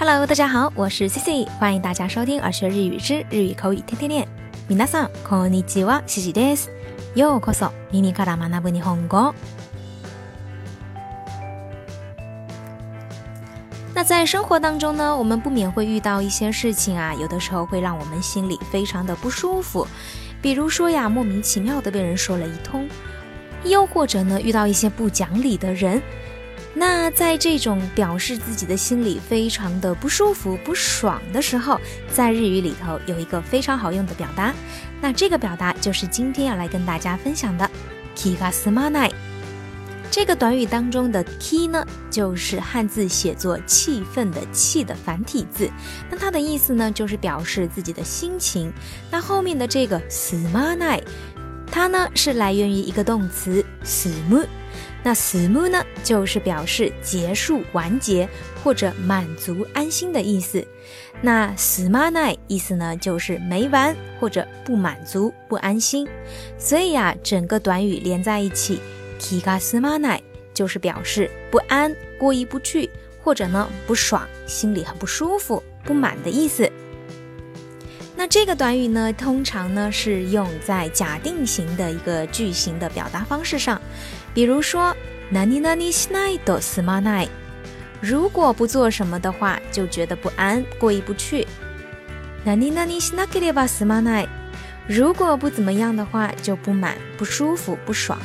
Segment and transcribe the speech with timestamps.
[0.00, 4.28] Hello，大家好，我是 Cici，欢迎大家收听《耳学日语之日语口语天天练》。
[4.74, 6.68] 皆さんこんにちは、Cici です。
[7.14, 9.34] ようこそ耳から学ぶ日本語。
[13.94, 19.86] 那在生活当中呢，我们不免会遇到一些事情啊，有的时候会让我们心里非常的不舒服。
[20.42, 22.86] 比如说呀，莫名其妙的被人说了一通，
[23.64, 26.02] 又或者呢，遇到一些不讲理的人。
[26.73, 31.79] 那在这种表示自己的心里非常的不舒服、不爽的时候，
[32.13, 34.53] 在日语里头有一个非常好用的表达。
[35.01, 37.69] 那这个表达就是今天要来跟大家分享的
[38.15, 39.11] “kigasmanai”。
[40.09, 45.69] 这个短语当中的 “ki” 呢，就是汉字写作“气愤”的“气”的繁体字。
[46.09, 48.71] 那它的意思呢，就是表示自己的心情。
[49.09, 51.01] 那后面的这个 “smanai”，
[51.71, 54.45] 它呢是来源于一个动词 “smu”。
[55.03, 58.29] 那死木呢，就是表示结束、完结
[58.63, 60.65] 或者满足、安心的意思。
[61.21, 66.07] 那死妈奈意思呢，就是没完或者不满足、不安心。
[66.57, 68.79] 所以呀，整个短语连在一起
[69.19, 70.21] ，kiga 死妈奈
[70.53, 72.89] 就是表示不安、过意不去，
[73.23, 76.71] 或者呢不爽、心里很不舒服、不满的意思。
[78.30, 83.80] 那这个短语呢，通常呢是用在假定型的一个句型的表达方式上。
[84.34, 84.94] 比如说，
[85.32, 87.28] 何々しないとすまない。
[88.00, 91.46] 如果不做什么的话，就觉得不安、过意不去。
[92.44, 94.28] 何々しなければすまない。
[94.86, 98.18] 如果不怎么样的话，就不满、不舒服、不爽。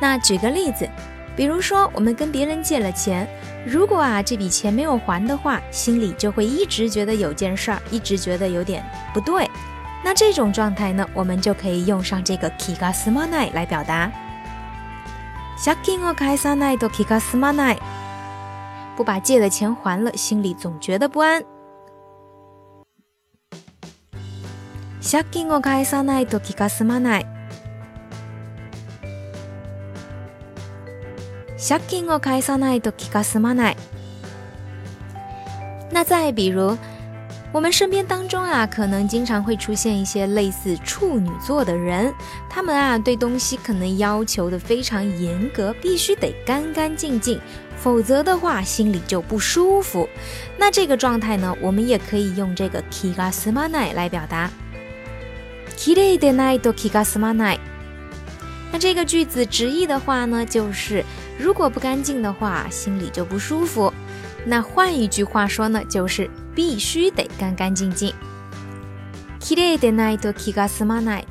[0.00, 0.88] 那举个例子，
[1.34, 3.28] 比如说我们跟别人借了钱，
[3.66, 9.48] 如果啊这笔钱没有还的话，心里就会一直觉得有件事儿，一直觉得有点不对。
[10.04, 14.10] 那这种状态呢，我们就可以用上这个 kiga s m a n a i 来表达。
[15.58, 17.78] 借金を返さないと気が済まない。
[18.96, 21.42] 不把借的钱还了，心里总觉得不安。
[25.00, 27.31] 借金を返さないと気が済まない。
[31.56, 33.76] 借金を返さないと気が済まない。
[35.90, 36.76] 那再比如。
[37.50, 42.12] 我们身边当中啊，可能经常会出现一些类似处女座的人，
[42.50, 47.40] 他们啊对东西可能要求的非常严格，必须得干干净净，
[47.78, 50.06] 否则的话心里就不舒服。
[50.58, 54.50] 那这个状态呢，我们也可以用这个 kigasmanai 来表达。
[55.74, 57.56] kirei de nai do kigasmanai。
[58.70, 61.02] 那这个句子直译的话呢，就是
[61.38, 63.92] 如果不干净的话，心里就不舒服。
[64.44, 66.28] 那换一句话说呢，就是。
[66.58, 68.12] 必须得干干净净。
[69.38, 71.26] きれいでないと気が済まない。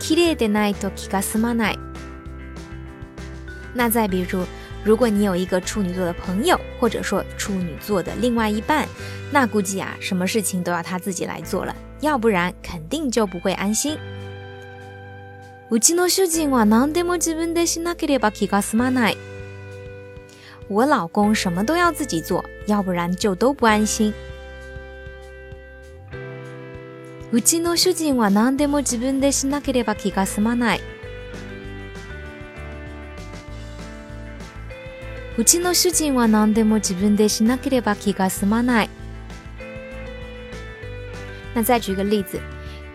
[0.00, 1.78] きれいでないと気が済まない。
[3.72, 4.44] 那再比如，
[4.82, 8.88] 如果你有一个处女座的朋友，或者说处女座的另外一半，
[9.30, 13.96] 那估计啊，什么事情都要他自己来做了，要不然肯定就不会安心。
[15.70, 19.16] うちの主人は何でも自分でしなければ気が済まない。
[20.68, 24.12] 我老公什么都要自己做，要不然就都不安心。
[27.32, 30.80] うちの主人は何でも自分でしなければ気が済まない。
[35.36, 38.90] うちの主人は何でも自分でしなければ気が済まない。
[41.54, 42.38] 那再举个例子，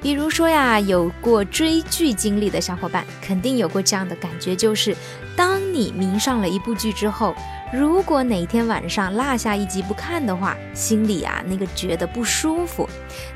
[0.06, 4.96] 比如说呀，有过追剧经历的小伙伴，肯定有过这样的感觉，就是
[5.36, 7.36] 当你迷上了一部剧之后。
[7.74, 12.86] 如果哪天晚上落下一集不看的话，心里啊那个觉得不舒服，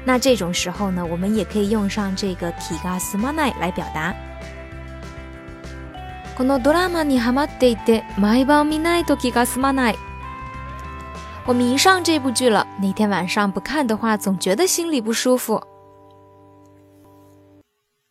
[0.03, 4.13] 那这种时候呢，我们也可以用上这个 kigasmanai 来表达。
[6.35, 9.95] このドラマにハマっていて毎晩見ないと気が済まない。
[11.45, 15.63] 我迷上这部剧了，那天晚上不看的话，总觉得心里不舒服。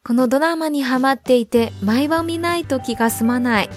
[0.09, 3.70] このドラマにハマっていて毎晩見ないと気が済まない。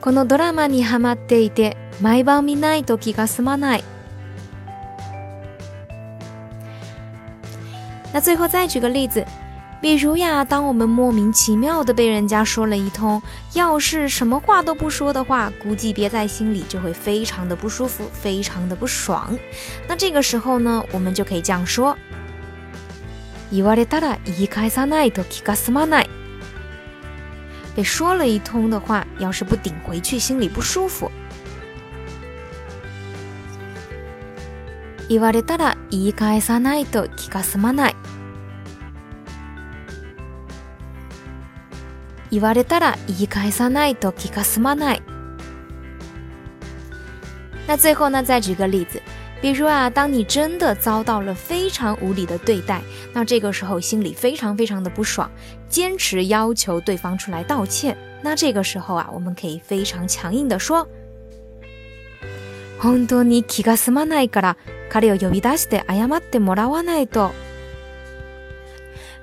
[0.00, 3.84] このドラマにハマっていて毎晩見ないと気が済まない。
[8.12, 9.24] 那最后再举个例子，
[9.81, 13.21] 比如呀，当我们莫名其妙的被人家说了一通，
[13.53, 19.37] 要是什么话都不说的话，估计憋在心里就会非常的不舒服，非常的不爽。
[19.87, 21.97] 那这个时候呢，我们就可以这样说：
[23.51, 26.07] 言われたら言い返さないと気が済まない。
[27.75, 31.11] 被说了一通的话，要是不顶回去，心里不舒服。
[35.09, 37.95] 言われたら言い返さないと気が済まない。
[42.31, 45.01] 言われたら言い返さないと気が済まない。
[47.67, 49.01] 那最后呢，再举个例子，
[49.41, 52.81] 比如啊，当你真的遭到了非常无理的对待，
[53.13, 55.29] 那这个时候心里非常非常的不爽，
[55.69, 57.95] 坚持要求对方出来道歉。
[58.21, 60.87] 那这个时候啊，我们可以非常强硬的说：“
[62.81, 64.57] 本当に気が済まないから、
[64.89, 67.31] 彼を呼び出して謝ってもらわないと。”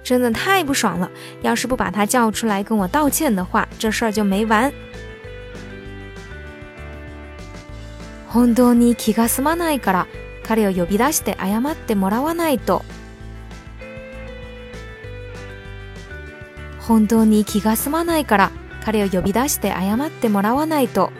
[0.05, 1.09] 真的太不爽了！
[1.41, 4.71] 要是不把他叫出来跟我道歉的话，这事儿就没完。
[8.27, 10.07] 本当に気が済まないから、
[10.43, 12.85] 彼を呼び出して謝ってもらわないと。
[16.79, 18.51] 本当に気が済まないから、
[18.83, 21.11] 彼を呼び出して謝ってもらわないと。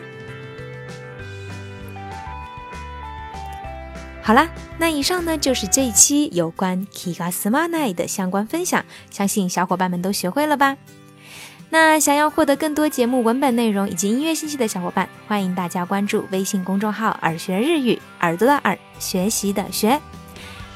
[4.25, 10.77] 好啦，那以上呢就是这一期有关 Kigasmana 的相关分享，相信小伙伴们都学会了吧？
[11.69, 19.99] 那想要获得更多节目文本内容以及音乐信息的小伙伴，欢迎大家关注微信公众号“耳学日语”，耳朵的耳，学习的学。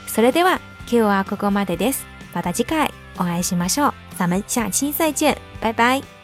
[0.08, 2.06] それでは今日はここまでです。
[2.34, 3.94] また次回お会いしましょう。
[4.18, 6.19] 咱们下期再见，拜拜。